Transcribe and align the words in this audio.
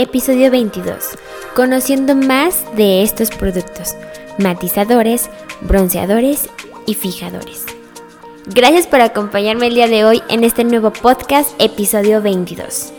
Episodio 0.00 0.52
22. 0.52 1.18
Conociendo 1.56 2.14
más 2.14 2.64
de 2.76 3.02
estos 3.02 3.30
productos, 3.30 3.96
matizadores, 4.38 5.28
bronceadores 5.60 6.48
y 6.86 6.94
fijadores. 6.94 7.66
Gracias 8.46 8.86
por 8.86 9.00
acompañarme 9.00 9.66
el 9.66 9.74
día 9.74 9.88
de 9.88 10.04
hoy 10.04 10.22
en 10.28 10.44
este 10.44 10.62
nuevo 10.62 10.92
podcast, 10.92 11.50
episodio 11.58 12.22
22. 12.22 12.92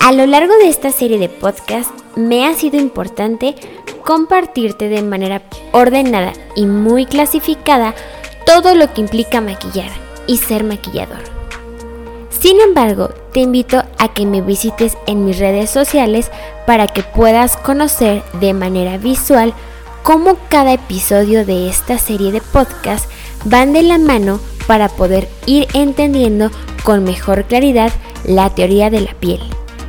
A 0.00 0.12
lo 0.12 0.26
largo 0.26 0.52
de 0.58 0.68
esta 0.68 0.92
serie 0.92 1.18
de 1.18 1.30
podcasts 1.30 2.04
me 2.16 2.46
ha 2.46 2.52
sido 2.52 2.78
importante 2.78 3.54
compartirte 4.04 4.90
de 4.90 5.00
manera 5.00 5.40
ordenada 5.72 6.34
y 6.54 6.66
muy 6.66 7.06
clasificada 7.06 7.94
todo 8.44 8.74
lo 8.74 8.92
que 8.92 9.00
implica 9.00 9.40
maquillar 9.40 9.90
y 10.26 10.36
ser 10.36 10.64
maquillador. 10.64 11.22
Sin 12.28 12.60
embargo, 12.60 13.08
te 13.36 13.42
invito 13.42 13.84
a 13.98 14.14
que 14.14 14.24
me 14.24 14.40
visites 14.40 14.96
en 15.06 15.26
mis 15.26 15.38
redes 15.38 15.68
sociales 15.68 16.30
para 16.66 16.86
que 16.86 17.02
puedas 17.02 17.58
conocer 17.58 18.22
de 18.40 18.54
manera 18.54 18.96
visual 18.96 19.52
cómo 20.02 20.38
cada 20.48 20.72
episodio 20.72 21.44
de 21.44 21.68
esta 21.68 21.98
serie 21.98 22.32
de 22.32 22.40
podcast 22.40 23.10
van 23.44 23.74
de 23.74 23.82
la 23.82 23.98
mano 23.98 24.40
para 24.66 24.88
poder 24.88 25.28
ir 25.44 25.68
entendiendo 25.74 26.50
con 26.82 27.04
mejor 27.04 27.44
claridad 27.44 27.92
la 28.24 28.48
teoría 28.54 28.88
de 28.88 29.02
la 29.02 29.12
piel, 29.12 29.40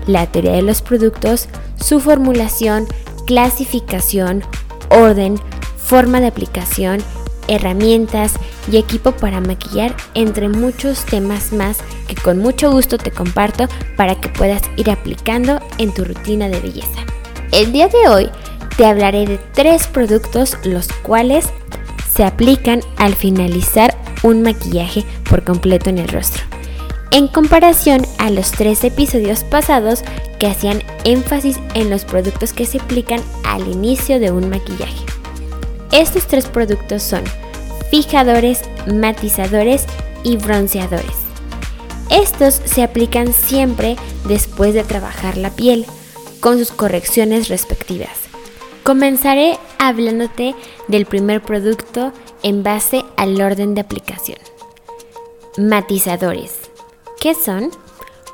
la 0.07 0.27
teoría 0.27 0.51
de 0.51 0.63
los 0.63 0.81
productos, 0.81 1.47
su 1.77 2.01
formulación, 2.01 2.85
clasificación, 3.25 4.43
orden, 4.89 5.39
forma 5.77 6.19
de 6.19 6.27
aplicación, 6.27 7.01
herramientas 7.47 8.33
y 8.71 8.77
equipo 8.77 9.11
para 9.11 9.41
maquillar, 9.41 9.95
entre 10.13 10.49
muchos 10.49 11.05
temas 11.05 11.51
más 11.53 11.79
que 12.07 12.15
con 12.15 12.39
mucho 12.39 12.71
gusto 12.71 12.97
te 12.97 13.11
comparto 13.11 13.67
para 13.95 14.19
que 14.19 14.29
puedas 14.29 14.61
ir 14.77 14.89
aplicando 14.89 15.59
en 15.77 15.93
tu 15.93 16.03
rutina 16.03 16.49
de 16.49 16.59
belleza. 16.59 17.05
El 17.51 17.71
día 17.71 17.87
de 17.87 18.07
hoy 18.09 18.29
te 18.77 18.85
hablaré 18.85 19.25
de 19.25 19.39
tres 19.53 19.87
productos 19.87 20.57
los 20.63 20.87
cuales 21.03 21.49
se 22.13 22.23
aplican 22.23 22.81
al 22.97 23.15
finalizar 23.15 23.97
un 24.23 24.41
maquillaje 24.41 25.03
por 25.29 25.43
completo 25.43 25.89
en 25.89 25.99
el 25.99 26.07
rostro. 26.07 26.43
En 27.11 27.27
comparación 27.27 28.05
a 28.17 28.29
los 28.29 28.51
tres 28.51 28.83
episodios 28.83 29.43
pasados 29.43 30.03
que 30.39 30.47
hacían 30.47 30.83
énfasis 31.05 31.59
en 31.73 31.89
los 31.89 32.05
productos 32.05 32.53
que 32.53 32.65
se 32.65 32.79
aplican 32.79 33.21
al 33.45 33.67
inicio 33.67 34.19
de 34.19 34.31
un 34.31 34.49
maquillaje. 34.49 35.16
Estos 35.91 36.27
tres 36.27 36.45
productos 36.45 37.03
son 37.03 37.23
fijadores, 37.89 38.61
matizadores 38.87 39.85
y 40.23 40.37
bronceadores. 40.37 41.15
Estos 42.09 42.61
se 42.65 42.83
aplican 42.83 43.33
siempre 43.33 43.97
después 44.27 44.73
de 44.73 44.83
trabajar 44.83 45.37
la 45.37 45.49
piel, 45.51 45.85
con 46.39 46.59
sus 46.59 46.71
correcciones 46.71 47.49
respectivas. 47.49 48.11
Comenzaré 48.83 49.57
hablándote 49.79 50.55
del 50.87 51.05
primer 51.05 51.41
producto 51.41 52.13
en 52.43 52.63
base 52.63 53.03
al 53.17 53.41
orden 53.41 53.73
de 53.75 53.81
aplicación. 53.81 54.37
Matizadores. 55.57 56.53
¿Qué 57.19 57.33
son? 57.33 57.71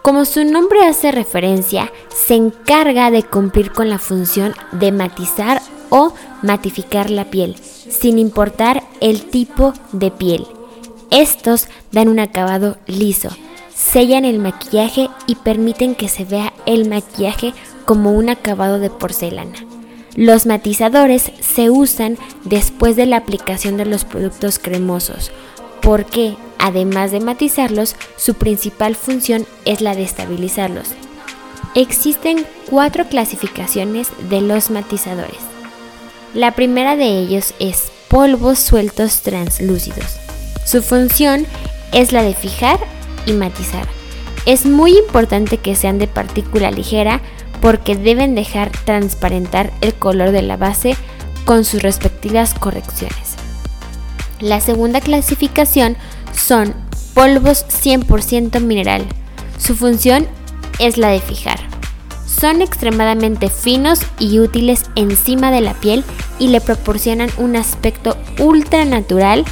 Como 0.01 0.25
su 0.25 0.43
nombre 0.43 0.85
hace 0.85 1.11
referencia, 1.11 1.91
se 2.13 2.35
encarga 2.35 3.09
de 3.09 3.23
cumplir 3.23 3.71
con 3.71 3.89
la 3.89 3.97
función 3.97 4.53
de 4.73 4.91
matizar 4.91 5.61
o 5.89 6.13
matificar 6.43 7.09
la 7.09 7.25
piel, 7.25 7.55
sin 7.57 8.19
importar 8.19 8.83
el 9.01 9.23
tipo 9.23 9.73
de 9.91 10.11
piel. 10.11 10.45
Estos 11.09 11.67
dan 11.91 12.07
un 12.09 12.19
acabado 12.19 12.77
liso, 12.85 13.29
sellan 13.73 14.25
el 14.25 14.39
maquillaje 14.39 15.09
y 15.25 15.35
permiten 15.35 15.95
que 15.95 16.09
se 16.09 16.25
vea 16.25 16.53
el 16.65 16.87
maquillaje 16.87 17.53
como 17.85 18.11
un 18.11 18.29
acabado 18.29 18.79
de 18.79 18.89
porcelana. 18.89 19.55
Los 20.15 20.45
matizadores 20.45 21.31
se 21.39 21.69
usan 21.69 22.17
después 22.43 22.95
de 22.95 23.07
la 23.07 23.17
aplicación 23.17 23.77
de 23.77 23.85
los 23.85 24.05
productos 24.05 24.59
cremosos, 24.59 25.31
porque 25.81 26.35
además 26.59 27.11
de 27.11 27.19
matizarlos, 27.19 27.95
su 28.15 28.35
principal 28.35 28.95
función 28.95 29.45
es 29.65 29.81
la 29.81 29.95
de 29.95 30.03
estabilizarlos. 30.03 30.89
Existen 31.75 32.45
cuatro 32.69 33.07
clasificaciones 33.07 34.09
de 34.29 34.41
los 34.41 34.69
matizadores. 34.69 35.52
La 36.33 36.53
primera 36.53 36.95
de 36.95 37.19
ellos 37.19 37.53
es 37.59 37.91
polvos 38.07 38.57
sueltos 38.57 39.21
translúcidos. 39.21 40.17
Su 40.65 40.81
función 40.81 41.45
es 41.91 42.11
la 42.11 42.23
de 42.23 42.33
fijar 42.33 42.79
y 43.27 43.33
matizar. 43.33 43.87
Es 44.47 44.65
muy 44.65 44.97
importante 44.97 45.57
que 45.57 45.75
sean 45.75 45.99
de 45.99 46.07
partícula 46.07 46.71
ligera 46.71 47.21
porque 47.61 47.95
deben 47.95 48.33
dejar 48.33 48.71
transparentar 48.83 49.71
el 49.81 49.93
color 49.93 50.31
de 50.31 50.41
la 50.41 50.57
base 50.57 50.97
con 51.45 51.65
sus 51.65 51.83
respectivas 51.83 52.55
correcciones. 52.55 53.35
La 54.39 54.59
segunda 54.59 55.01
clasificación 55.01 55.97
son 56.33 56.73
polvos 57.13 57.63
100% 57.67 58.59
mineral. 58.59 59.05
Su 59.59 59.75
función 59.75 60.27
es 60.79 60.97
la 60.97 61.09
de 61.09 61.19
fijar. 61.19 61.72
Son 62.25 62.61
extremadamente 62.61 63.49
finos 63.49 63.99
y 64.19 64.39
útiles 64.39 64.85
encima 64.95 65.51
de 65.51 65.61
la 65.61 65.73
piel 65.73 66.03
y 66.39 66.47
le 66.47 66.61
proporcionan 66.61 67.29
un 67.37 67.55
aspecto 67.55 68.17
ultra 68.39 68.85
natural, 68.85 69.45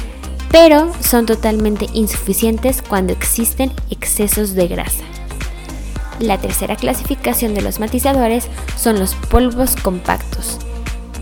pero 0.50 0.92
son 1.00 1.26
totalmente 1.26 1.86
insuficientes 1.92 2.82
cuando 2.82 3.12
existen 3.12 3.72
excesos 3.90 4.54
de 4.54 4.68
grasa. 4.68 5.04
La 6.18 6.38
tercera 6.38 6.76
clasificación 6.76 7.54
de 7.54 7.62
los 7.62 7.80
matizadores 7.80 8.48
son 8.76 8.98
los 8.98 9.14
polvos 9.14 9.76
compactos. 9.76 10.58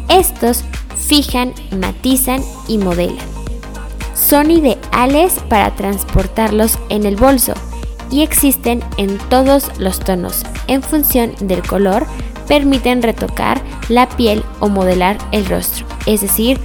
Estos 0.09 0.65
fijan, 0.97 1.55
matizan 1.79 2.43
y 2.69 2.79
modelan. 2.79 3.27
Son 4.15 4.51
ideales 4.51 5.35
para 5.49 5.75
transportarlos 5.75 6.79
en 6.89 7.07
el 7.07 7.17
bolso 7.17 7.55
y 8.11 8.23
existen 8.23 8.83
en 8.97 9.19
todos 9.29 9.79
los 9.79 10.01
tonos. 10.01 10.43
En 10.67 10.83
función 10.83 11.33
del 11.41 11.63
color, 11.63 12.07
permiten 12.49 13.03
retocar 13.03 13.63
la 13.89 14.09
piel 14.09 14.45
o 14.59 14.69
modelar 14.69 15.19
el 15.31 15.47
rostro, 15.47 15.87
es 16.07 16.21
decir, 16.21 16.59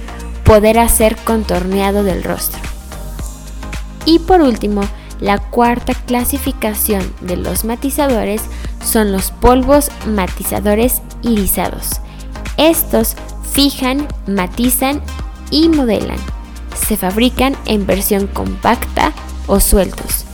poder 0.44 0.78
hacer 0.78 1.16
contorneado 1.16 2.02
del 2.02 2.24
rostro. 2.24 2.60
Y 4.04 4.18
por 4.20 4.40
último, 4.40 4.82
la 5.20 5.38
cuarta 5.38 5.94
clasificación 5.94 7.12
de 7.20 7.36
los 7.36 7.64
matizadores 7.64 8.42
son 8.84 9.12
los 9.12 9.30
polvos 9.30 9.90
matizadores 10.06 11.02
irisados. 11.22 12.00
Estos 12.56 13.16
fijan, 13.52 14.06
matizan 14.26 15.00
y 15.50 15.68
modelan. 15.68 16.18
Se 16.86 16.96
fabrican 16.96 17.56
en 17.64 17.86
versión 17.86 18.26
compacta 18.26 19.12
o 19.46 19.60
sueltos. 19.60 20.25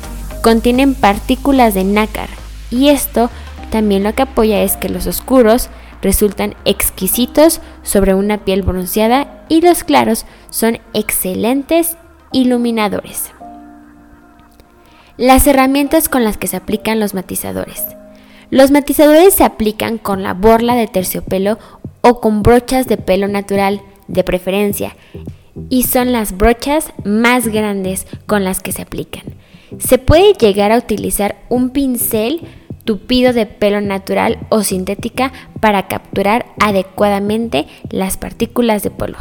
Contienen 0.43 0.95
partículas 0.95 1.73
de 1.73 1.85
nácar 1.85 2.29
y 2.71 2.89
esto 2.89 3.31
también 3.71 4.03
lo 4.03 4.15
que 4.15 4.23
apoya 4.23 4.63
es 4.63 4.77
que 4.77 4.89
los 4.89 5.07
oscuros 5.07 5.71
resultan 6.03 6.55
exquisitos 6.65 7.61
sobre 7.83 8.15
una 8.15 8.39
piel 8.39 8.63
bronceada 8.63 9.45
y 9.49 9.61
los 9.61 9.85
claros 9.85 10.27
son 10.51 10.81
excelentes 10.95 11.97
iluminadores. 12.33 13.31
Las 15.17 15.47
herramientas 15.47 16.09
con 16.09 16.25
las 16.25 16.39
que 16.39 16.49
se 16.49 16.57
aplican 16.57 16.99
los 16.99 17.15
matizadores. 17.15 17.85
Los 18.51 18.71
matizadores 18.71 19.35
se 19.35 19.45
aplican 19.45 19.97
con 19.97 20.23
la 20.23 20.35
borla 20.35 20.75
de 20.75 20.89
terciopelo 20.89 21.59
o 22.01 22.21
con 22.21 22.43
brochas 22.43 22.87
de 22.89 22.97
pelo 22.97 23.29
natural, 23.29 23.81
de 24.09 24.25
preferencia, 24.25 24.97
y 25.69 25.85
son 25.85 26.13
las 26.13 26.37
brochas 26.37 26.93
más 27.05 27.47
grandes 27.47 28.07
con 28.27 28.45
las 28.45 28.61
que 28.61 28.73
se 28.73 28.83
aplican. 28.83 29.23
Se 29.79 29.99
puede 29.99 30.33
llegar 30.35 30.73
a 30.73 30.79
utilizar 30.79 31.37
un 31.49 31.71
pincel 31.71 32.41
tupido 32.85 33.33
de 33.33 33.47
pelo 33.47 33.81
natural 33.81 34.39
o 34.49 34.63
sintética 34.63 35.33
para 35.61 35.87
capturar 35.89 36.47
adecuadamente 36.61 37.67
las 37.91 38.17
partículas 38.17 38.83
de 38.83 38.91
polvo. 38.91 39.19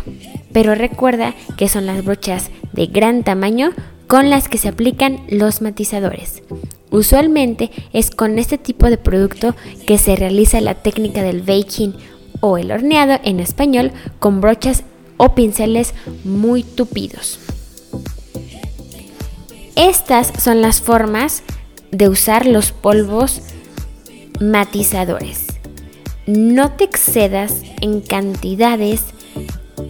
Pero 0.52 0.76
recuerda 0.76 1.36
que 1.58 1.68
son 1.68 1.86
las 1.86 2.04
brochas 2.04 2.50
de 2.74 2.88
gran 2.88 3.24
tamaño 3.24 3.72
con 4.08 4.30
las 4.30 4.50
que 4.50 4.58
se 4.58 4.68
aplican 4.68 5.22
los 5.30 5.62
matizadores. 5.62 6.44
Usualmente 6.90 7.72
es 7.94 8.12
con 8.12 8.38
este 8.40 8.58
tipo 8.58 8.90
de 8.90 8.98
producto 8.98 9.56
que 9.88 9.98
se 9.98 10.16
realiza 10.16 10.60
la 10.60 10.76
técnica 10.76 11.24
del 11.24 11.42
baking 11.42 11.94
o 12.42 12.58
el 12.58 12.72
horneado 12.72 13.20
en 13.24 13.40
español 13.40 13.92
con 14.20 14.42
brochas 14.42 14.84
o 15.16 15.34
pinceles 15.34 15.94
muy 16.26 16.64
tupidos. 16.64 17.40
Estas 19.76 20.32
son 20.42 20.62
las 20.62 20.82
formas 20.82 21.44
de 21.92 22.10
usar 22.10 22.46
los 22.46 22.72
polvos 22.72 23.42
matizadores. 24.40 25.48
No 26.28 26.72
te 26.72 26.84
excedas 26.84 27.56
en 27.82 28.02
cantidades 28.02 29.02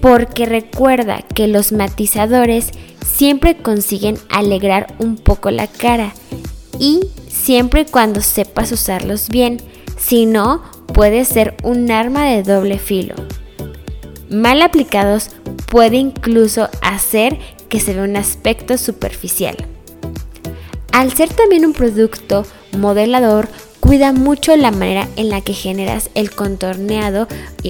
porque 0.01 0.45
recuerda 0.45 1.21
que 1.21 1.47
los 1.47 1.71
matizadores 1.71 2.71
siempre 3.05 3.57
consiguen 3.57 4.17
alegrar 4.29 4.93
un 4.99 5.15
poco 5.15 5.51
la 5.51 5.67
cara 5.67 6.13
y 6.79 7.01
siempre 7.27 7.81
y 7.81 7.85
cuando 7.85 8.21
sepas 8.21 8.71
usarlos 8.71 9.29
bien, 9.29 9.61
si 9.97 10.25
no, 10.25 10.63
puede 10.93 11.25
ser 11.25 11.55
un 11.63 11.91
arma 11.91 12.25
de 12.25 12.43
doble 12.43 12.79
filo. 12.79 13.15
Mal 14.29 14.61
aplicados 14.61 15.29
puede 15.69 15.97
incluso 15.97 16.69
hacer 16.81 17.37
que 17.69 17.79
se 17.79 17.93
vea 17.93 18.03
un 18.03 18.17
aspecto 18.17 18.77
superficial. 18.77 19.55
Al 20.91 21.13
ser 21.13 21.33
también 21.33 21.65
un 21.65 21.73
producto 21.73 22.45
modelador, 22.77 23.49
cuida 23.79 24.13
mucho 24.13 24.55
la 24.55 24.71
manera 24.71 25.07
en 25.15 25.29
la 25.29 25.41
que 25.41 25.53
generas 25.53 26.09
el 26.13 26.31
contorneado 26.31 27.27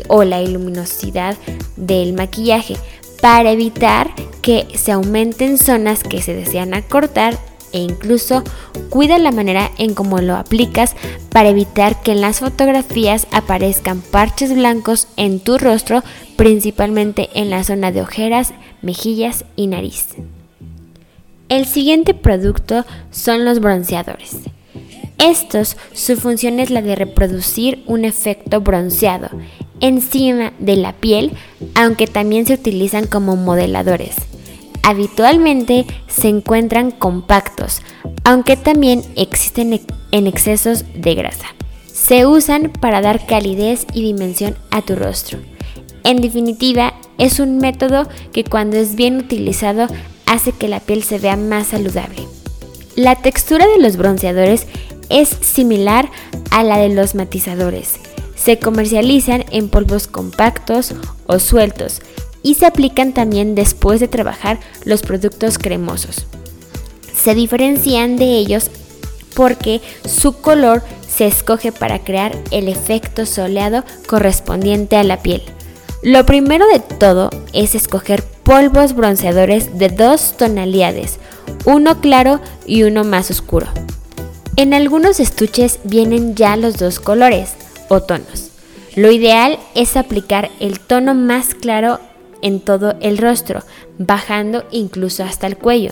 o 0.08 0.24
la 0.24 0.42
luminosidad 0.42 1.38
del 1.78 2.14
maquillaje 2.14 2.76
para 3.22 3.52
evitar 3.52 4.12
que 4.42 4.68
se 4.76 4.92
aumenten 4.92 5.58
zonas 5.58 6.04
que 6.04 6.22
se 6.22 6.34
desean 6.34 6.74
acortar 6.74 7.38
e 7.72 7.80
incluso 7.80 8.44
cuida 8.90 9.18
la 9.18 9.32
manera 9.32 9.72
en 9.78 9.94
cómo 9.94 10.20
lo 10.20 10.36
aplicas 10.36 10.96
para 11.30 11.50
evitar 11.50 12.02
que 12.02 12.12
en 12.12 12.22
las 12.22 12.40
fotografías 12.40 13.28
aparezcan 13.32 14.02
parches 14.02 14.54
blancos 14.54 15.08
en 15.16 15.40
tu 15.40 15.58
rostro, 15.58 16.04
principalmente 16.36 17.30
en 17.34 17.50
la 17.50 17.64
zona 17.64 17.92
de 17.92 18.02
ojeras, 18.02 18.54
mejillas 18.82 19.46
y 19.56 19.68
nariz. 19.68 20.08
El 21.52 21.66
siguiente 21.66 22.14
producto 22.14 22.86
son 23.12 23.44
los 23.44 23.60
bronceadores. 23.60 24.38
Estos, 25.18 25.76
su 25.92 26.16
función 26.16 26.62
es 26.62 26.70
la 26.70 26.82
de 26.82 26.96
reproducir 26.96 27.84
un 27.88 28.06
efecto 28.06 28.62
bronceado 28.62 29.28
encima 29.82 30.54
de 30.60 30.78
la 30.78 30.94
piel, 30.94 31.34
aunque 31.76 32.08
también 32.08 32.46
se 32.46 32.54
utilizan 32.54 33.06
como 33.06 33.36
modeladores. 33.36 34.16
Habitualmente 34.82 35.86
se 36.08 36.30
encuentran 36.30 36.90
compactos, 36.90 37.82
aunque 38.24 38.56
también 38.56 39.04
existen 39.18 39.82
en 40.14 40.28
excesos 40.28 40.86
de 40.96 41.16
grasa. 41.16 41.48
Se 41.86 42.26
usan 42.26 42.72
para 42.72 43.02
dar 43.02 43.26
calidez 43.26 43.86
y 43.94 44.04
dimensión 44.04 44.56
a 44.70 44.82
tu 44.84 44.96
rostro. 44.96 45.40
En 46.06 46.22
definitiva, 46.22 46.94
es 47.18 47.42
un 47.42 47.58
método 47.58 48.08
que 48.32 48.46
cuando 48.46 48.78
es 48.78 48.96
bien 48.96 49.18
utilizado 49.18 49.88
hace 50.32 50.54
que 50.54 50.70
la 50.70 50.80
piel 50.80 51.04
se 51.04 51.20
vea 51.20 51.36
más 51.36 51.68
saludable. 51.68 52.26
La 52.96 53.18
textura 53.18 53.68
de 53.68 53.80
los 53.80 53.98
bronceadores 53.98 54.66
es 55.10 55.28
similar 55.28 56.10
a 56.52 56.64
la 56.64 56.78
de 56.78 56.88
los 56.88 57.16
matizadores. 57.16 57.96
Se 58.36 58.58
comercializan 58.58 59.44
en 59.52 59.68
polvos 59.68 60.08
compactos 60.08 60.94
o 61.28 61.38
sueltos 61.40 62.02
y 62.44 62.56
se 62.56 62.66
aplican 62.66 63.14
también 63.14 63.56
después 63.56 64.00
de 64.00 64.08
trabajar 64.08 64.58
los 64.86 65.02
productos 65.02 65.58
cremosos. 65.58 66.26
Se 67.14 67.36
diferencian 67.36 68.16
de 68.16 68.38
ellos 68.38 68.72
porque 69.36 69.82
su 70.06 70.38
color 70.40 70.82
se 71.10 71.28
escoge 71.28 71.74
para 71.74 72.00
crear 72.00 72.32
el 72.52 72.70
efecto 72.70 73.26
soleado 73.26 73.84
correspondiente 74.08 74.96
a 74.96 75.04
la 75.04 75.22
piel. 75.22 75.44
Lo 76.04 76.26
primero 76.26 76.66
de 76.68 76.80
todo 76.80 77.30
es 77.52 77.76
escoger 77.76 78.24
polvos 78.44 78.94
bronceadores 78.94 79.78
de 79.78 79.90
dos 79.90 80.36
tonalidades, 80.38 81.20
uno 81.66 82.02
claro 82.02 82.40
y 82.66 82.84
uno 82.84 83.04
más 83.04 83.32
oscuro. 83.32 83.68
En 84.58 84.74
algunos 84.74 85.20
estuches 85.20 85.80
vienen 85.84 86.36
ya 86.36 86.56
los 86.58 86.78
dos 86.78 87.00
colores 87.00 87.54
o 87.88 88.02
tonos. 88.02 88.50
Lo 88.96 89.12
ideal 89.12 89.58
es 89.76 89.96
aplicar 89.96 90.52
el 90.60 90.80
tono 90.80 91.16
más 91.16 91.56
claro 91.56 92.00
en 92.42 92.60
todo 92.60 92.96
el 93.00 93.18
rostro, 93.18 93.64
bajando 93.98 94.66
incluso 94.72 95.24
hasta 95.24 95.48
el 95.48 95.58
cuello. 95.58 95.92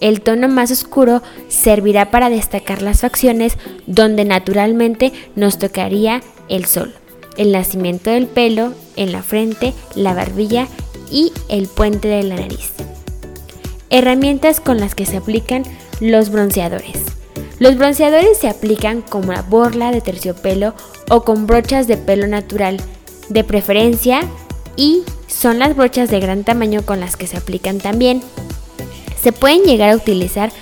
El 0.00 0.20
tono 0.20 0.46
más 0.48 0.70
oscuro 0.70 1.22
servirá 1.48 2.12
para 2.12 2.30
destacar 2.30 2.82
las 2.82 3.00
facciones 3.00 3.58
donde 3.86 4.24
naturalmente 4.24 5.12
nos 5.34 5.58
tocaría 5.58 6.22
el 6.48 6.66
sol, 6.66 6.94
el 7.36 7.50
nacimiento 7.50 8.10
del 8.10 8.26
pelo, 8.26 8.74
en 8.94 9.10
la 9.10 9.22
frente, 9.22 9.74
la 9.96 10.14
barbilla 10.14 10.68
y 11.10 11.32
el 11.48 11.68
puente 11.68 12.08
de 12.08 12.22
la 12.22 12.36
nariz. 12.36 12.72
Herramientas 13.90 14.60
con 14.60 14.78
las 14.78 14.94
que 14.94 15.06
se 15.06 15.16
aplican 15.16 15.64
los 16.00 16.30
bronceadores. 16.30 17.02
Los 17.58 17.76
bronceadores 17.76 18.38
se 18.38 18.48
aplican 18.48 19.02
como 19.02 19.32
la 19.32 19.42
borla 19.42 19.90
de 19.90 20.00
terciopelo 20.00 20.74
o 21.10 21.22
con 21.22 21.46
brochas 21.46 21.88
de 21.88 21.96
pelo 21.96 22.26
natural, 22.26 22.80
de 23.28 23.44
preferencia, 23.44 24.20
y 24.76 25.02
son 25.26 25.58
las 25.58 25.74
brochas 25.74 26.08
de 26.08 26.20
gran 26.20 26.44
tamaño 26.44 26.82
con 26.86 27.00
las 27.00 27.16
que 27.16 27.26
se 27.26 27.36
aplican 27.36 27.78
también. 27.78 28.22
Se 29.20 29.32
pueden 29.32 29.62
llegar 29.62 29.90
a 29.90 29.96
utilizar 29.96 30.52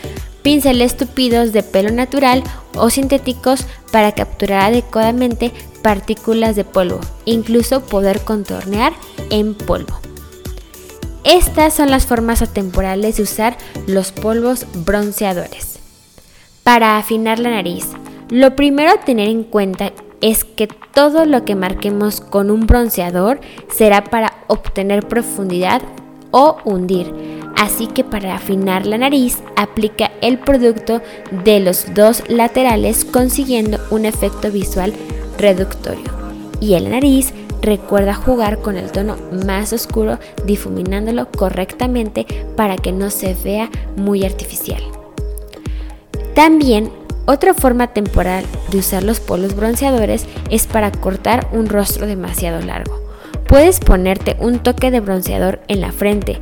pinceles 0.43 0.97
tupidos 0.97 1.53
de 1.53 1.63
pelo 1.63 1.91
natural 1.91 2.43
o 2.75 2.89
sintéticos 2.89 3.67
para 3.93 4.13
capturar 4.13 4.63
adecuadamente 4.63 5.53
partículas 5.83 6.57
de 6.57 6.65
polvo, 6.65 7.01
incluso 7.27 7.83
poder 7.83 8.21
contornear 8.21 8.93
en 9.31 9.55
polvo. 9.55 10.01
Estas 11.27 11.75
son 11.75 11.91
las 11.91 12.07
formas 12.07 12.41
atemporales 12.41 13.17
de 13.17 13.25
usar 13.25 13.57
los 13.89 14.13
polvos 14.13 14.65
bronceadores. 14.85 15.81
Para 16.63 16.99
afinar 16.99 17.41
la 17.41 17.51
nariz, 17.51 17.85
lo 18.31 18.55
primero 18.55 18.93
a 18.93 19.01
tener 19.05 19.29
en 19.29 19.43
cuenta 19.43 19.91
es 20.21 20.45
que 20.45 20.69
todo 20.69 21.25
lo 21.25 21.45
que 21.45 21.57
marquemos 21.57 22.21
con 22.21 22.49
un 22.49 22.69
bronceador 22.69 23.41
será 23.75 24.05
para 24.05 24.35
obtener 24.47 25.09
profundidad 25.09 25.83
o 26.31 26.59
hundir. 26.65 27.13
Así 27.57 27.89
que 27.89 28.05
para 28.05 28.37
afinar 28.37 28.87
la 28.87 28.99
nariz 28.99 29.39
aplica 29.57 30.13
el 30.21 30.39
producto 30.39 31.03
de 31.45 31.59
los 31.59 31.93
dos 31.93 32.23
laterales 32.29 33.05
consiguiendo 33.05 33.79
un 33.91 34.05
efecto 34.07 34.53
visual 34.53 34.93
reductorio. 35.39 36.05
Y 36.61 36.75
en 36.75 36.85
la 36.85 36.91
nariz 36.91 37.33
recuerda 37.67 38.15
jugar 38.15 38.61
con 38.61 38.77
el 38.77 38.91
tono 38.91 39.17
más 39.45 39.75
oscuro 39.75 40.19
difuminándolo 40.47 41.29
correctamente 41.31 42.27
para 42.57 42.77
que 42.77 42.93
no 42.93 43.11
se 43.11 43.37
vea 43.45 43.69
muy 43.97 44.25
artificial. 44.25 44.83
También 46.35 46.91
otra 47.27 47.55
forma 47.55 47.89
temporal 47.89 48.45
de 48.71 48.79
usar 48.79 49.03
los 49.03 49.21
polos 49.21 49.57
bronceadores 49.57 50.27
es 50.49 50.67
para 50.67 50.93
cortar 50.93 51.49
un 51.53 51.69
rostro 51.69 52.07
demasiado 52.07 52.65
largo. 52.65 53.01
Puedes 53.49 53.81
ponerte 53.81 54.37
un 54.39 54.61
toque 54.61 54.91
de 54.91 55.01
bronceador 55.01 55.61
en 55.67 55.81
la 55.81 55.93
frente, 55.93 56.39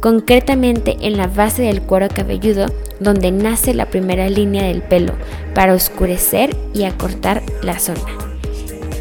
concretamente 0.00 0.96
en 1.00 1.16
la 1.16 1.26
base 1.26 1.62
del 1.62 1.82
cuero 1.82 2.08
cabelludo 2.08 2.66
donde 3.00 3.30
nace 3.30 3.72
la 3.72 3.86
primera 3.86 4.28
línea 4.28 4.64
del 4.64 4.82
pelo, 4.82 5.14
para 5.54 5.74
oscurecer 5.74 6.54
y 6.74 6.84
acortar 6.84 7.42
la 7.62 7.78
zona. 7.78 8.35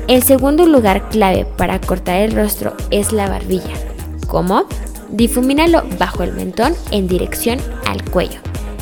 El 0.08 0.22
segundo 0.22 0.68
lugar 0.68 1.10
clave 1.10 1.48
para 1.58 1.82
cortar 1.82 2.18
el 2.18 2.34
rostro 2.34 2.76
es 2.92 3.12
la 3.12 3.28
barbilla. 3.28 3.74
¿Cómo? 4.28 4.66
Difumínalo 5.10 5.84
bajo 5.98 6.22
el 6.22 6.34
mentón 6.34 6.76
en 6.92 7.08
dirección 7.08 7.60
al 7.88 8.04
cuello. 8.12 8.40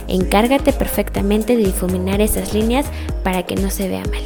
Encárgate 0.10 0.74
perfectamente 0.74 1.56
de 1.56 1.64
difuminar 1.64 2.20
esas 2.20 2.54
líneas 2.54 2.86
para 3.24 3.44
que 3.44 3.56
no 3.56 3.70
se 3.70 3.88
vea 3.88 4.04
mal. 4.04 4.22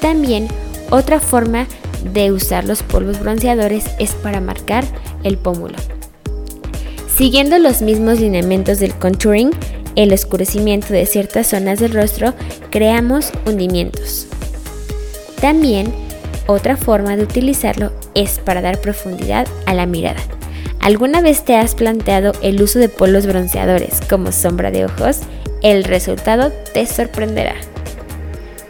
También 0.00 0.48
otra 0.90 1.20
forma 1.20 1.66
de 2.14 2.32
usar 2.32 2.64
los 2.64 2.82
polvos 2.82 3.20
bronceadores 3.20 3.84
es 3.98 4.12
para 4.14 4.40
marcar 4.40 4.84
el 5.24 5.36
pómulo. 5.36 5.76
Siguiendo 7.14 7.58
los 7.58 7.82
mismos 7.82 8.18
lineamientos 8.18 8.78
del 8.78 8.94
contouring, 8.94 9.50
el 9.94 10.12
oscurecimiento 10.14 10.94
de 10.94 11.04
ciertas 11.04 11.48
zonas 11.48 11.80
del 11.80 11.92
rostro, 11.92 12.32
creamos 12.70 13.30
hundimientos. 13.46 14.26
También 15.40 15.92
otra 16.46 16.76
forma 16.76 17.16
de 17.16 17.24
utilizarlo 17.24 17.92
es 18.14 18.38
para 18.38 18.62
dar 18.62 18.80
profundidad 18.80 19.46
a 19.66 19.74
la 19.74 19.86
mirada. 19.86 20.20
¿Alguna 20.80 21.20
vez 21.20 21.44
te 21.44 21.56
has 21.56 21.74
planteado 21.74 22.32
el 22.42 22.62
uso 22.62 22.78
de 22.78 22.88
polos 22.88 23.26
bronceadores 23.26 24.00
como 24.08 24.30
sombra 24.30 24.70
de 24.70 24.84
ojos? 24.84 25.20
El 25.62 25.84
resultado 25.84 26.52
te 26.72 26.86
sorprenderá. 26.86 27.56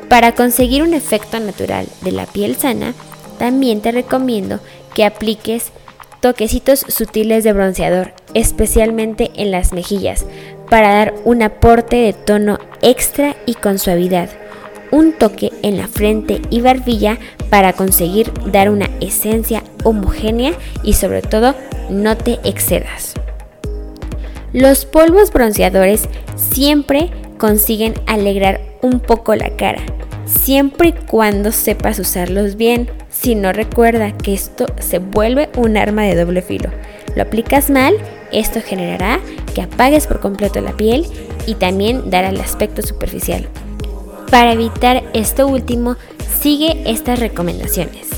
Para 0.09 0.33
conseguir 0.33 0.83
un 0.83 0.95
efecto 0.95 1.39
natural 1.41 1.87
de 2.01 2.13
la 2.13 2.27
piel 2.27 2.57
sana, 2.57 2.95
también 3.39 3.83
te 3.83 3.93
recomiendo 3.93 4.61
que 4.95 5.05
apliques 5.05 5.73
toquecitos 6.21 6.81
sutiles 6.89 7.45
de 7.45 7.53
bronceador, 7.53 8.15
especialmente 8.33 9.31
en 9.35 9.51
las 9.51 9.73
mejillas, 9.73 10.25
para 10.71 10.95
dar 10.95 11.15
un 11.25 11.43
aporte 11.43 11.97
de 11.97 12.13
tono 12.15 12.59
extra 12.81 13.37
y 13.45 13.55
con 13.55 13.79
suavidad. 13.79 14.31
Un 14.91 15.13
toque 15.13 15.53
en 15.63 15.77
la 15.77 15.89
frente 15.89 16.41
y 16.51 16.61
barbilla 16.61 17.19
para 17.51 17.73
conseguir 17.73 18.33
dar 18.53 18.71
una 18.71 18.89
esencia 19.01 19.63
homogénea 19.85 20.53
y 20.83 20.95
sobre 20.95 21.23
todo 21.23 21.55
no 21.91 22.17
te 22.17 22.39
excedas. 22.45 23.15
Los 24.53 24.87
polvos 24.87 25.33
bronceadores 25.33 26.09
siempre 26.35 27.11
consiguen 27.39 27.95
alegrar 28.07 28.61
un 28.81 29.01
poco 29.01 29.35
la 29.35 29.51
cara, 29.57 29.83
siempre 30.25 30.89
y 30.89 30.93
cuando 30.93 31.53
sepas 31.53 31.99
usarlos 31.99 32.57
bien. 32.57 32.91
Si 33.11 33.35
no 33.35 33.53
recuerda 33.53 34.13
que 34.17 34.35
esto 34.35 34.67
se 34.79 34.99
vuelve 34.99 35.49
un 35.57 35.77
arma 35.77 36.03
de 36.03 36.15
doble 36.15 36.43
filo. 36.43 36.71
Lo 37.15 37.23
aplicas 37.23 37.71
mal, 37.71 37.95
esto 38.33 38.61
generará 38.61 39.21
que 39.55 39.63
apagues 39.63 40.07
por 40.07 40.21
completo 40.21 40.61
la 40.61 40.77
piel 40.77 41.07
y 41.47 41.55
también 41.55 42.11
dará 42.11 42.29
el 42.29 42.41
aspecto 42.41 42.83
superficial. 42.83 43.49
Para 44.31 44.53
evitar 44.53 45.05
esto 45.15 45.47
último, 45.47 45.97
sigue 46.41 46.83
estas 46.87 47.19
recomendaciones. 47.21 48.09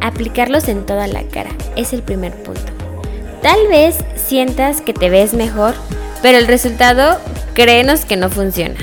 Aplicarlos 0.00 0.68
en 0.68 0.86
toda 0.86 1.06
la 1.06 1.24
cara 1.24 1.50
es 1.74 1.92
el 1.92 2.02
primer 2.02 2.32
punto. 2.42 2.72
Tal 3.42 3.68
vez 3.68 3.96
sientas 4.14 4.80
que 4.80 4.92
te 4.92 5.10
ves 5.10 5.34
mejor, 5.34 5.74
pero 6.22 6.38
el 6.38 6.46
resultado 6.46 7.18
créenos 7.54 8.04
que 8.04 8.16
no 8.16 8.30
funciona. 8.30 8.76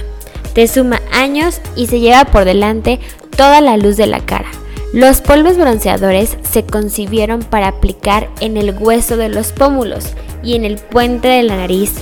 Te 0.54 0.68
suma 0.68 1.02
años 1.12 1.62
y 1.76 1.88
se 1.88 2.00
lleva 2.00 2.26
por 2.26 2.46
delante 2.46 3.00
toda 3.36 3.62
la 3.62 3.78
luz 3.78 3.98
de 3.98 4.08
la 4.08 4.20
cara. 4.20 4.50
Los 4.94 5.22
polvos 5.22 5.58
bronceadores 5.58 6.38
se 6.44 6.66
concibieron 6.66 7.42
para 7.42 7.68
aplicar 7.68 8.30
en 8.40 8.58
el 8.58 8.78
hueso 8.78 9.18
de 9.18 9.30
los 9.30 9.52
pómulos 9.52 10.06
y 10.44 10.56
en 10.56 10.66
el 10.66 10.78
puente 10.78 11.28
de 11.28 11.42
la 11.42 11.58
nariz, 11.58 11.94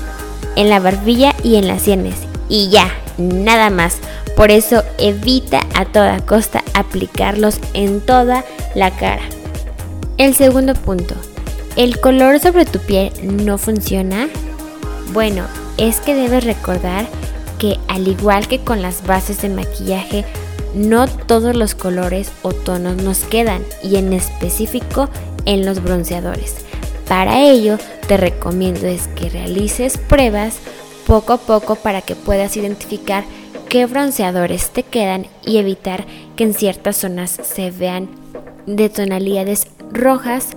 en 0.57 0.69
la 0.69 0.79
barbilla 0.79 1.33
y 1.43 1.55
en 1.55 1.67
las 1.67 1.83
sienes. 1.83 2.15
Y 2.49 2.69
ya, 2.69 2.91
nada 3.29 3.69
más. 3.69 3.97
Por 4.35 4.51
eso 4.51 4.83
evita 4.97 5.61
a 5.73 5.85
toda 5.85 6.25
costa 6.25 6.63
aplicarlos 6.73 7.59
en 7.73 8.01
toda 8.01 8.45
la 8.75 8.91
cara. 8.91 9.23
El 10.17 10.35
segundo 10.35 10.73
punto. 10.73 11.15
¿El 11.75 11.99
color 11.99 12.39
sobre 12.39 12.65
tu 12.65 12.79
piel 12.79 13.11
no 13.23 13.57
funciona? 13.57 14.27
Bueno, 15.13 15.45
es 15.77 15.99
que 15.99 16.15
debes 16.15 16.43
recordar 16.43 17.05
que 17.57 17.77
al 17.87 18.07
igual 18.07 18.47
que 18.47 18.59
con 18.59 18.81
las 18.81 19.05
bases 19.05 19.41
de 19.41 19.49
maquillaje, 19.49 20.25
no 20.73 21.07
todos 21.07 21.55
los 21.55 21.75
colores 21.75 22.31
o 22.41 22.53
tonos 22.53 22.97
nos 22.97 23.19
quedan 23.19 23.63
y 23.83 23.97
en 23.97 24.13
específico 24.13 25.09
en 25.45 25.65
los 25.65 25.83
bronceadores. 25.83 26.55
Para 27.07 27.41
ello 27.41 27.77
te 28.07 28.17
recomiendo 28.17 28.87
es 28.87 29.07
que 29.07 29.29
realices 29.29 29.97
pruebas 29.97 30.55
poco 31.07 31.33
a 31.33 31.37
poco 31.37 31.75
para 31.75 32.01
que 32.01 32.15
puedas 32.15 32.57
identificar 32.57 33.23
qué 33.69 33.85
bronceadores 33.85 34.71
te 34.71 34.83
quedan 34.83 35.27
y 35.45 35.57
evitar 35.57 36.05
que 36.35 36.43
en 36.43 36.53
ciertas 36.53 36.97
zonas 36.97 37.31
se 37.31 37.71
vean 37.71 38.09
de 38.65 38.89
tonalidades 38.89 39.67
rojas 39.91 40.49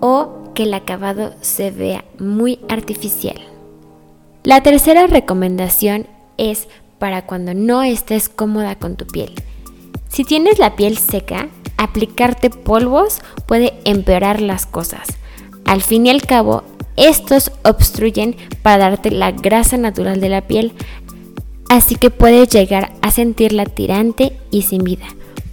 o 0.00 0.52
que 0.54 0.64
el 0.64 0.74
acabado 0.74 1.34
se 1.40 1.70
vea 1.70 2.04
muy 2.18 2.60
artificial. 2.68 3.40
La 4.42 4.62
tercera 4.62 5.06
recomendación 5.06 6.06
es 6.38 6.68
para 6.98 7.26
cuando 7.26 7.54
no 7.54 7.82
estés 7.82 8.28
cómoda 8.28 8.76
con 8.76 8.96
tu 8.96 9.06
piel. 9.06 9.34
Si 10.08 10.24
tienes 10.24 10.58
la 10.58 10.76
piel 10.76 10.96
seca, 10.96 11.48
aplicarte 11.76 12.50
polvos 12.50 13.18
puede 13.46 13.74
empeorar 13.84 14.40
las 14.40 14.66
cosas. 14.66 15.08
Al 15.64 15.82
fin 15.82 16.06
y 16.06 16.10
al 16.10 16.22
cabo, 16.22 16.64
estos 16.96 17.52
obstruyen 17.64 18.36
para 18.62 18.90
darte 18.90 19.10
la 19.10 19.32
grasa 19.32 19.76
natural 19.76 20.20
de 20.20 20.28
la 20.28 20.42
piel, 20.42 20.72
así 21.68 21.94
que 21.94 22.10
puedes 22.10 22.48
llegar 22.48 22.92
a 23.02 23.10
sentirla 23.10 23.64
tirante 23.64 24.36
y 24.50 24.62
sin 24.62 24.84
vida. 24.84 25.06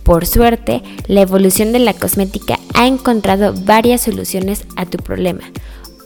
Por 0.03 0.25
suerte, 0.25 0.83
la 1.07 1.21
evolución 1.21 1.73
de 1.73 1.79
la 1.79 1.93
cosmética 1.93 2.59
ha 2.73 2.87
encontrado 2.87 3.53
varias 3.53 4.01
soluciones 4.01 4.65
a 4.77 4.85
tu 4.85 4.97
problema. 4.97 5.41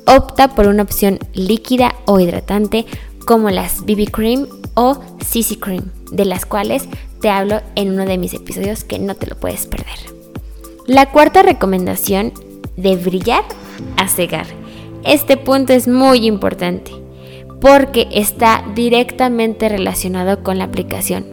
Opta 0.07 0.55
por 0.55 0.67
una 0.67 0.83
opción 0.83 1.19
líquida 1.33 1.93
o 2.05 2.19
hidratante 2.19 2.85
como 3.25 3.51
las 3.51 3.81
BB 3.81 4.09
Cream 4.11 4.47
o 4.73 5.00
CC 5.19 5.59
Cream, 5.59 5.91
de 6.11 6.25
las 6.25 6.45
cuales 6.45 6.88
te 7.21 7.29
hablo 7.29 7.61
en 7.75 7.91
uno 7.91 8.05
de 8.05 8.17
mis 8.17 8.33
episodios 8.33 8.83
que 8.83 8.97
no 8.97 9.15
te 9.15 9.27
lo 9.27 9.35
puedes 9.35 9.67
perder. 9.67 10.00
La 10.88 11.11
cuarta 11.11 11.43
recomendación 11.43 12.33
de 12.75 12.95
brillar 12.95 13.43
a 13.97 14.07
cegar. 14.07 14.47
Este 15.03 15.38
punto 15.38 15.74
es 15.74 15.88
muy 15.88 16.25
importante 16.25 16.91
porque 17.60 18.08
está 18.12 18.63
directamente 18.75 19.70
relacionado 19.70 20.43
con 20.43 20.58
la 20.58 20.65
aplicación. 20.65 21.25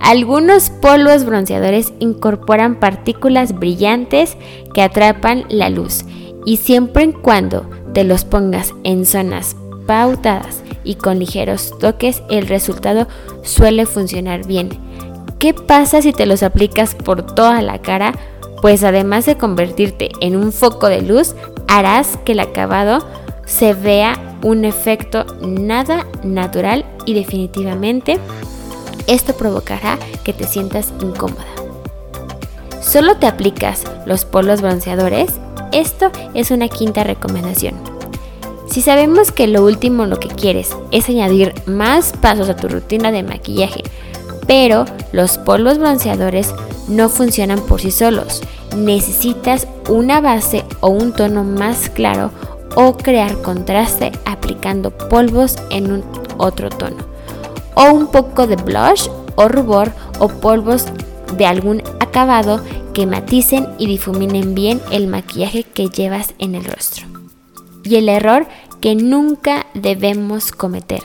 Algunos 0.00 0.70
polvos 0.70 1.24
bronceadores 1.24 1.92
incorporan 1.98 2.80
partículas 2.80 3.58
brillantes 3.58 4.36
que 4.72 4.82
atrapan 4.82 5.44
la 5.48 5.70
luz 5.70 6.04
y 6.46 6.58
siempre 6.58 7.04
y 7.04 7.12
cuando 7.12 7.68
te 7.92 8.04
los 8.04 8.24
pongas 8.24 8.74
en 8.84 9.04
zonas 9.04 9.56
pautadas 9.86 10.62
y 10.84 10.94
con 10.94 11.18
ligeros 11.18 11.74
toques 11.78 12.22
el 12.30 12.46
resultado 12.46 13.08
suele 13.42 13.86
funcionar 13.86 14.46
bien. 14.46 14.70
¿Qué 15.38 15.54
pasa 15.54 16.02
si 16.02 16.12
te 16.12 16.26
los 16.26 16.42
aplicas 16.42 16.94
por 16.94 17.22
toda 17.22 17.60
la 17.62 17.80
cara? 17.80 18.12
Pues 18.62 18.82
además 18.82 19.26
de 19.26 19.36
convertirte 19.36 20.10
en 20.20 20.36
un 20.36 20.52
foco 20.52 20.88
de 20.88 21.02
luz, 21.02 21.34
harás 21.68 22.18
que 22.24 22.32
el 22.32 22.40
acabado 22.40 23.06
se 23.46 23.74
vea 23.74 24.36
un 24.42 24.64
efecto 24.64 25.24
nada 25.40 26.06
natural 26.22 26.84
y 27.06 27.14
definitivamente 27.14 28.18
esto 29.06 29.34
provocará 29.34 29.98
que 30.24 30.32
te 30.32 30.46
sientas 30.46 30.92
incómoda. 31.00 31.46
¿Solo 32.80 33.16
te 33.16 33.26
aplicas 33.26 33.84
los 34.06 34.24
polos 34.24 34.60
bronceadores? 34.60 35.40
Esto 35.72 36.10
es 36.34 36.50
una 36.50 36.68
quinta 36.68 37.04
recomendación. 37.04 37.74
Si 38.70 38.82
sabemos 38.82 39.32
que 39.32 39.46
lo 39.46 39.64
último 39.64 40.06
lo 40.06 40.20
que 40.20 40.28
quieres 40.28 40.70
es 40.90 41.08
añadir 41.08 41.54
más 41.66 42.12
pasos 42.12 42.48
a 42.48 42.56
tu 42.56 42.68
rutina 42.68 43.10
de 43.10 43.22
maquillaje 43.22 43.82
Pero 44.48 44.86
los 45.12 45.38
polvos 45.38 45.78
bronceadores 45.78 46.52
no 46.88 47.08
funcionan 47.08 47.60
por 47.60 47.80
sí 47.80 47.92
solos. 47.92 48.42
Necesitas 48.76 49.68
una 49.88 50.20
base 50.20 50.64
o 50.80 50.88
un 50.88 51.12
tono 51.12 51.44
más 51.44 51.90
claro 51.90 52.32
o 52.74 52.96
crear 52.96 53.40
contraste 53.42 54.10
aplicando 54.24 54.90
polvos 54.90 55.56
en 55.70 55.92
un 55.92 56.04
otro 56.38 56.70
tono. 56.70 57.06
O 57.74 57.92
un 57.92 58.08
poco 58.08 58.46
de 58.46 58.56
blush 58.56 59.08
o 59.36 59.48
rubor 59.48 59.92
o 60.18 60.28
polvos 60.28 60.86
de 61.36 61.46
algún 61.46 61.82
acabado 62.00 62.60
que 62.94 63.06
maticen 63.06 63.68
y 63.78 63.86
difuminen 63.86 64.54
bien 64.54 64.80
el 64.90 65.06
maquillaje 65.08 65.62
que 65.62 65.88
llevas 65.88 66.34
en 66.38 66.54
el 66.54 66.64
rostro. 66.64 67.06
Y 67.84 67.96
el 67.96 68.08
error 68.08 68.46
que 68.80 68.94
nunca 68.94 69.66
debemos 69.74 70.52
cometer. 70.52 71.02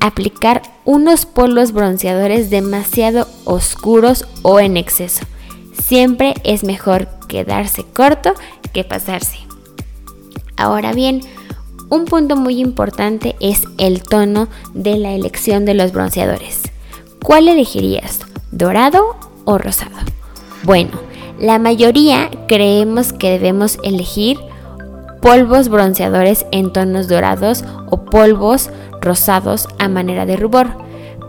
Aplicar 0.00 0.62
unos 0.90 1.24
polvos 1.24 1.70
bronceadores 1.70 2.50
demasiado 2.50 3.28
oscuros 3.44 4.26
o 4.42 4.58
en 4.58 4.76
exceso. 4.76 5.24
Siempre 5.80 6.34
es 6.42 6.64
mejor 6.64 7.06
quedarse 7.28 7.84
corto 7.84 8.32
que 8.72 8.82
pasarse. 8.82 9.38
Ahora 10.56 10.92
bien, 10.92 11.20
un 11.90 12.06
punto 12.06 12.34
muy 12.34 12.58
importante 12.58 13.36
es 13.38 13.62
el 13.78 14.02
tono 14.02 14.48
de 14.74 14.96
la 14.96 15.12
elección 15.12 15.64
de 15.64 15.74
los 15.74 15.92
bronceadores. 15.92 16.62
¿Cuál 17.22 17.46
elegirías? 17.46 18.18
¿Dorado 18.50 19.16
o 19.44 19.58
rosado? 19.58 19.96
Bueno, 20.64 20.90
la 21.38 21.60
mayoría 21.60 22.32
creemos 22.48 23.12
que 23.12 23.30
debemos 23.30 23.78
elegir 23.84 24.40
polvos 25.22 25.68
bronceadores 25.68 26.46
en 26.50 26.72
tonos 26.72 27.06
dorados 27.06 27.64
o 27.90 28.06
polvos 28.06 28.70
rosados 29.00 29.68
a 29.78 29.88
manera 29.88 30.26
de 30.26 30.36
rubor, 30.36 30.68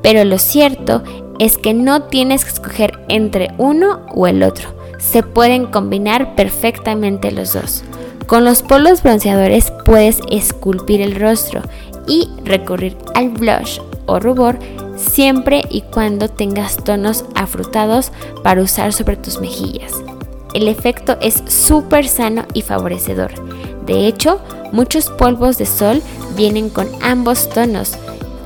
pero 0.02 0.24
lo 0.26 0.38
cierto 0.38 1.04
es 1.40 1.58
que 1.58 1.74
no 1.74 2.04
tienes 2.04 2.44
que 2.44 2.52
escoger 2.52 3.00
entre 3.08 3.52
uno 3.58 4.06
o 4.14 4.28
el 4.28 4.44
otro, 4.44 4.70
se 5.00 5.24
pueden 5.24 5.66
combinar 5.66 6.36
perfectamente 6.36 7.32
los 7.32 7.54
dos. 7.54 7.84
Con 8.28 8.46
los 8.46 8.62
polvos 8.62 9.04
bronceadores 9.04 9.72
puedes 9.86 10.20
esculpir 10.30 11.02
el 11.02 11.16
rostro 11.16 11.62
y 12.08 12.30
recurrir 12.46 12.96
al 13.14 13.30
blush 13.30 13.80
o 14.06 14.20
rubor 14.20 14.58
siempre 14.96 15.64
y 15.70 15.82
cuando 15.82 16.30
tengas 16.30 16.78
tonos 16.78 17.26
afrutados 17.36 18.12
para 18.44 18.62
usar 18.62 18.94
sobre 18.94 19.18
tus 19.18 19.40
mejillas. 19.40 19.94
El 20.54 20.68
efecto 20.68 21.18
es 21.22 21.44
súper 21.48 22.08
sano 22.08 22.46
y 22.54 22.62
favorecedor. 22.62 23.32
De 23.86 24.08
hecho, 24.08 24.40
muchos 24.72 25.10
polvos 25.10 25.58
de 25.58 25.66
sol 25.66 26.02
vienen 26.36 26.70
con 26.70 26.90
ambos 27.02 27.50
tonos, 27.50 27.94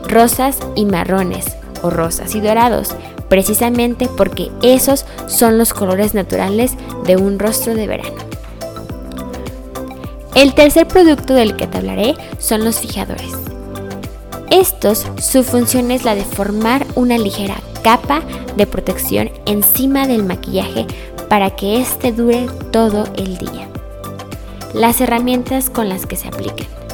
rosas 0.08 0.60
y 0.76 0.86
marrones, 0.86 1.46
o 1.82 1.90
rosas 1.90 2.36
y 2.36 2.42
dorados, 2.42 2.96
precisamente 3.30 4.08
porque 4.18 4.52
esos 4.62 5.06
son 5.28 5.58
los 5.58 5.74
colores 5.74 6.14
naturales 6.14 6.74
de 7.06 7.18
un 7.18 7.40
rostro 7.40 7.76
de 7.76 7.88
verano. 7.88 8.16
El 10.36 10.54
tercer 10.54 10.88
producto 10.88 11.34
del 11.34 11.56
que 11.56 11.68
te 11.68 11.78
hablaré 11.78 12.16
son 12.40 12.66
los 12.66 12.80
fijadores. 12.80 13.32
Estos, 14.52 15.06
su 15.20 15.44
función 15.44 15.92
es 15.92 16.04
la 16.04 16.14
de 16.14 16.26
formar 16.26 16.86
una 16.96 17.18
ligera 17.18 17.56
capa 17.84 18.22
de 18.58 18.68
protección 18.68 19.32
encima 19.46 20.08
del 20.08 20.24
maquillaje 20.24 20.86
para 21.30 21.52
que 21.52 21.80
éste 21.80 22.12
dure 22.12 22.48
todo 22.72 23.06
el 23.16 23.38
día. 23.38 23.70
Las 24.74 25.00
herramientas 25.02 25.70
con 25.70 25.88
las 25.88 26.06
que 26.06 26.16
se 26.16 26.28
aplican. 26.28 26.85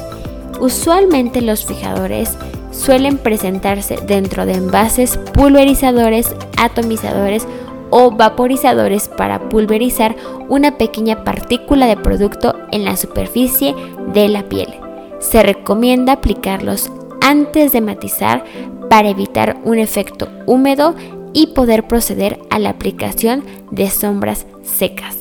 Usualmente 0.62 1.42
los 1.42 1.66
fijadores 1.66 2.36
suelen 2.70 3.18
presentarse 3.18 3.96
dentro 4.06 4.46
de 4.46 4.52
envases 4.52 5.18
pulverizadores, 5.34 6.36
atomizadores 6.56 7.48
o 7.90 8.12
vaporizadores 8.12 9.08
para 9.08 9.48
pulverizar 9.48 10.14
una 10.48 10.78
pequeña 10.78 11.24
partícula 11.24 11.86
de 11.86 11.96
producto 11.96 12.54
en 12.70 12.84
la 12.84 12.96
superficie 12.96 13.74
de 14.14 14.28
la 14.28 14.48
piel. 14.48 14.68
Se 15.18 15.42
recomienda 15.42 16.12
aplicarlos 16.12 16.92
antes 17.20 17.72
de 17.72 17.80
matizar 17.80 18.44
para 18.88 19.08
evitar 19.08 19.58
un 19.64 19.80
efecto 19.80 20.28
húmedo 20.46 20.94
y 21.32 21.48
poder 21.48 21.88
proceder 21.88 22.38
a 22.50 22.60
la 22.60 22.70
aplicación 22.70 23.42
de 23.72 23.90
sombras 23.90 24.46
secas. 24.62 25.16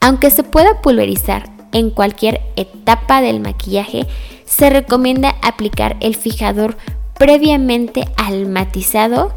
Aunque 0.00 0.30
se 0.30 0.42
pueda 0.42 0.82
pulverizar 0.82 1.57
en 1.72 1.90
cualquier 1.90 2.40
etapa 2.56 3.20
del 3.20 3.40
maquillaje, 3.40 4.06
se 4.44 4.70
recomienda 4.70 5.36
aplicar 5.42 5.96
el 6.00 6.16
fijador 6.16 6.76
previamente 7.18 8.08
al 8.16 8.46
matizado 8.46 9.32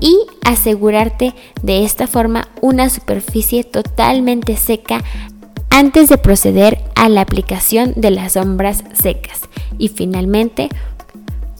y 0.00 0.16
asegurarte 0.44 1.34
de 1.62 1.84
esta 1.84 2.06
forma 2.06 2.48
una 2.60 2.90
superficie 2.90 3.64
totalmente 3.64 4.56
seca 4.56 5.02
antes 5.70 6.08
de 6.08 6.18
proceder 6.18 6.82
a 6.96 7.08
la 7.08 7.20
aplicación 7.20 7.92
de 7.96 8.10
las 8.10 8.32
sombras 8.32 8.84
secas. 8.92 9.42
Y 9.78 9.88
finalmente, 9.88 10.68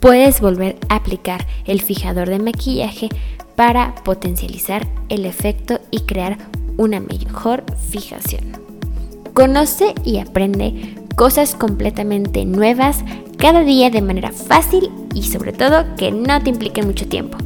puedes 0.01 0.41
volver 0.41 0.77
a 0.89 0.97
aplicar 0.97 1.47
el 1.67 1.81
fijador 1.81 2.29
de 2.29 2.39
maquillaje 2.39 3.09
para 3.55 3.95
potencializar 4.05 4.89
el 5.09 5.27
efecto 5.27 5.81
y 5.91 6.01
crear 6.01 6.39
una 6.77 7.01
mejor 7.01 7.65
fijación. 7.91 8.60
Conoce 9.35 9.95
y 10.05 10.19
aprende 10.19 10.95
cosas 11.17 11.55
completamente 11.55 12.45
nuevas 12.45 13.05
cada 13.37 13.61
día 13.61 13.91
de 13.91 14.03
manera 14.03 14.33
fácil 14.33 14.91
y 15.15 15.25
sobre 15.25 15.53
todo 15.53 15.85
que 15.97 16.13
no 16.13 16.43
te 16.43 16.51
implique 16.51 16.83
mucho 16.83 17.09
tiempo. 17.09 17.39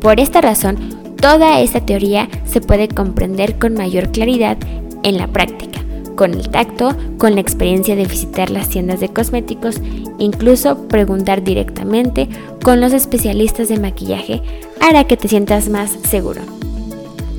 Por 0.00 0.20
esta 0.20 0.40
razón, 0.40 0.76
toda 1.20 1.60
esta 1.60 1.80
teoría 1.80 2.28
se 2.46 2.60
puede 2.60 2.88
comprender 2.88 3.58
con 3.58 3.74
mayor 3.74 4.10
claridad 4.10 4.58
en 5.02 5.18
la 5.18 5.26
práctica 5.28 5.78
con 6.18 6.34
el 6.34 6.48
tacto, 6.48 6.96
con 7.16 7.36
la 7.36 7.40
experiencia 7.40 7.94
de 7.94 8.04
visitar 8.04 8.50
las 8.50 8.68
tiendas 8.68 8.98
de 8.98 9.08
cosméticos, 9.08 9.80
incluso 10.18 10.88
preguntar 10.88 11.44
directamente 11.44 12.28
con 12.62 12.80
los 12.80 12.92
especialistas 12.92 13.68
de 13.68 13.78
maquillaje 13.78 14.42
hará 14.80 15.04
que 15.04 15.16
te 15.16 15.28
sientas 15.28 15.68
más 15.68 15.96
seguro. 16.02 16.57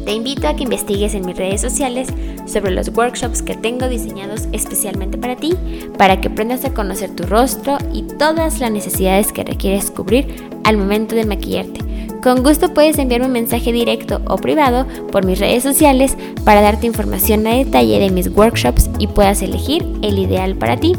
Te 0.09 0.15
invito 0.15 0.47
a 0.47 0.55
que 0.55 0.63
investigues 0.63 1.13
en 1.13 1.23
mis 1.23 1.37
redes 1.37 1.61
sociales 1.61 2.07
sobre 2.47 2.71
los 2.71 2.89
workshops 2.97 3.43
que 3.43 3.53
tengo 3.53 3.87
diseñados 3.87 4.47
especialmente 4.53 5.19
para 5.19 5.35
ti, 5.35 5.53
para 5.99 6.19
que 6.19 6.29
aprendas 6.29 6.65
a 6.65 6.73
conocer 6.73 7.15
tu 7.15 7.27
rostro 7.27 7.77
y 7.93 8.01
todas 8.17 8.59
las 8.59 8.71
necesidades 8.71 9.31
que 9.31 9.43
requieres 9.43 9.91
cubrir 9.91 10.49
al 10.63 10.77
momento 10.77 11.13
de 11.13 11.27
maquillarte. 11.27 11.81
Con 12.23 12.41
gusto 12.41 12.73
puedes 12.73 12.97
enviarme 12.97 13.27
un 13.27 13.33
mensaje 13.33 13.71
directo 13.71 14.19
o 14.25 14.37
privado 14.37 14.87
por 15.11 15.27
mis 15.27 15.37
redes 15.37 15.61
sociales 15.61 16.17
para 16.43 16.61
darte 16.61 16.87
información 16.87 17.45
a 17.45 17.51
detalle 17.51 17.99
de 17.99 18.09
mis 18.09 18.35
workshops 18.35 18.89
y 18.97 19.05
puedas 19.05 19.43
elegir 19.43 19.85
el 20.01 20.17
ideal 20.17 20.55
para 20.55 20.75
ti. 20.77 20.93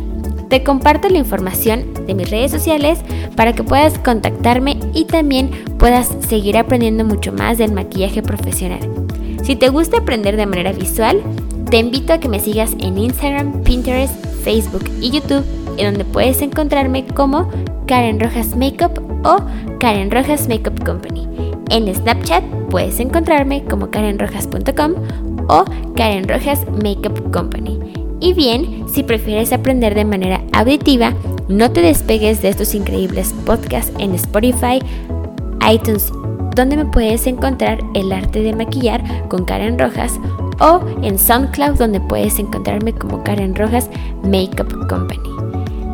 Te 0.50 0.64
comparto 0.64 1.08
la 1.08 1.18
información 1.18 1.94
de 2.08 2.14
mis 2.14 2.28
redes 2.28 2.50
sociales 2.50 2.98
para 3.36 3.52
que 3.52 3.62
puedas 3.62 4.00
contactarme 4.00 4.80
y 4.92 5.04
también 5.04 5.50
puedas 5.78 6.14
seguir 6.28 6.58
aprendiendo 6.58 7.04
mucho 7.04 7.32
más 7.32 7.56
del 7.56 7.72
maquillaje 7.72 8.20
profesional. 8.20 8.80
Si 9.44 9.54
te 9.54 9.68
gusta 9.68 9.98
aprender 9.98 10.36
de 10.36 10.46
manera 10.46 10.72
visual, 10.72 11.22
te 11.70 11.78
invito 11.78 12.12
a 12.12 12.18
que 12.18 12.28
me 12.28 12.40
sigas 12.40 12.72
en 12.80 12.98
Instagram, 12.98 13.62
Pinterest, 13.62 14.12
Facebook 14.42 14.84
y 15.00 15.12
YouTube, 15.12 15.44
en 15.76 15.94
donde 15.94 16.04
puedes 16.04 16.42
encontrarme 16.42 17.06
como 17.06 17.48
Karen 17.86 18.18
Rojas 18.18 18.56
Makeup 18.56 18.98
o 19.24 19.36
Karen 19.78 20.10
Rojas 20.10 20.48
Makeup 20.48 20.84
Company. 20.84 21.28
En 21.70 21.94
Snapchat 21.94 22.42
puedes 22.70 22.98
encontrarme 22.98 23.62
como 23.66 23.88
karenrojas.com 23.88 24.94
o 25.48 25.64
Karen 25.94 26.28
Rojas 26.28 26.66
Makeup 26.82 27.30
Company. 27.30 27.99
Y 28.20 28.34
bien, 28.34 28.84
si 28.88 29.02
prefieres 29.02 29.52
aprender 29.52 29.94
de 29.94 30.04
manera 30.04 30.42
auditiva, 30.52 31.14
no 31.48 31.72
te 31.72 31.80
despegues 31.80 32.42
de 32.42 32.50
estos 32.50 32.74
increíbles 32.74 33.34
podcasts 33.46 33.92
en 33.98 34.14
Spotify, 34.14 34.78
iTunes, 35.68 36.12
donde 36.54 36.76
me 36.76 36.84
puedes 36.84 37.26
encontrar 37.26 37.80
el 37.94 38.12
arte 38.12 38.42
de 38.42 38.54
maquillar 38.54 39.02
con 39.28 39.46
Karen 39.46 39.78
Rojas, 39.78 40.20
o 40.60 40.80
en 41.02 41.18
SoundCloud, 41.18 41.78
donde 41.78 42.00
puedes 42.00 42.38
encontrarme 42.38 42.92
como 42.92 43.24
Karen 43.24 43.54
Rojas 43.54 43.88
Makeup 44.22 44.70
Company. 44.88 45.30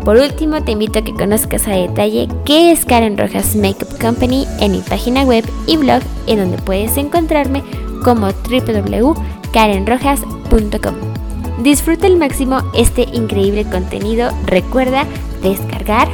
Por 0.05 0.17
último, 0.17 0.61
te 0.63 0.73
invito 0.73 0.99
a 0.99 1.03
que 1.03 1.15
conozcas 1.15 1.69
a 1.69 1.73
detalle 1.73 2.29
qué 2.45 2.73
es 2.73 2.85
Karen 2.85 3.17
Rojas 3.19 3.57
Makeup 3.57 3.99
Company 4.01 4.47
en 4.61 4.73
mi 4.73 4.81
página 4.81 5.23
web 5.25 5.45
y 5.67 5.77
blog, 5.77 6.03
en 6.27 6.41
donde 6.41 6.59
puedes 6.59 6.97
encontrarme 6.97 7.63
como 8.05 8.29
www.karenrojas.com. 8.29 11.16
Disfruta 11.63 12.07
al 12.07 12.17
máximo 12.17 12.61
este 12.75 13.03
increíble 13.13 13.65
contenido. 13.65 14.31
Recuerda 14.47 15.05
descargar, 15.43 16.09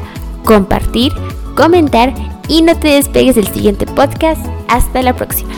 compartir, 0.45 1.13
comentar 1.57 2.15
y 2.49 2.63
no 2.63 2.79
te 2.79 2.89
despegues 2.89 3.37
del 3.37 3.49
siguiente 3.49 3.87
podcast. 3.87 4.45
Hasta 4.69 5.03
la 5.03 5.15
próxima. 5.15 5.53